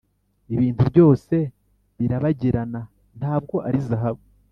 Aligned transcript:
ibintu 0.53 0.81
byose 0.91 1.35
birabagirana 2.01 2.81
ntabwo 3.19 3.55
ari 3.67 3.79
zahabu 3.87 4.23